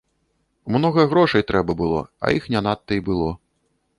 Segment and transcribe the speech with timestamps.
[0.75, 3.29] Многа грошай трэба было, а іх не надта і было.